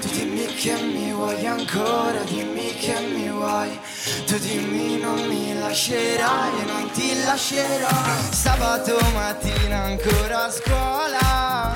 [0.00, 3.78] Tu dimmi che mi vuoi ancora, dimmi che mi vuoi.
[4.26, 7.88] Tu dimmi non mi lascerai e non ti lascerò.
[8.30, 11.74] Sabato mattina ancora a scuola.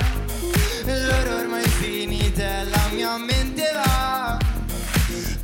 [0.87, 4.39] L'ora ormai finita la mia mente va.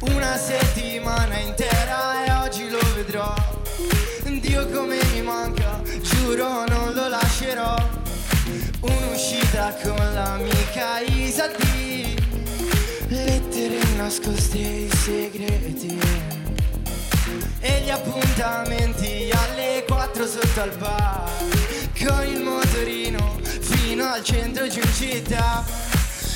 [0.00, 3.34] Una settimana intera e oggi lo vedrò.
[4.40, 7.76] Dio come mi manca, giuro non lo lascerò.
[8.80, 11.79] Un'uscita con l'amica Isadì
[14.00, 15.98] Nascoste e segreti
[17.60, 21.30] E gli appuntamenti alle 4 sotto al bar
[22.02, 25.62] Con il motorino fino al centro giù in città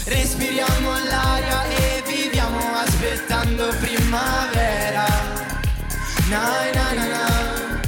[0.04, 5.06] Respiriamo l'aria e viviamo aspettando primavera
[6.28, 7.82] Na na na na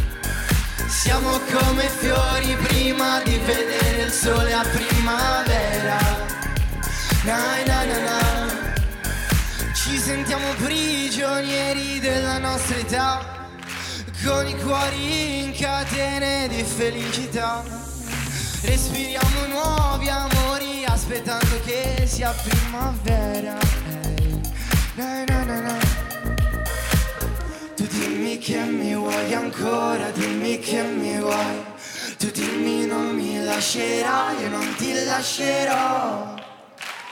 [0.89, 5.99] siamo come fiori prima di vedere il sole a primavera.
[7.23, 7.86] Na, na.
[10.07, 13.49] Sentiamo prigionieri della nostra età,
[14.25, 17.65] con i cuori in catene di felicità.
[18.63, 23.59] Respiriamo nuovi amori aspettando che sia primavera.
[24.05, 24.41] Ehi.
[24.95, 25.77] Na, na, na.
[27.75, 31.65] Tu dimmi che mi vuoi ancora, dimmi che mi vuoi.
[32.17, 36.46] Tu dimmi non mi lascerai e non ti lascerò.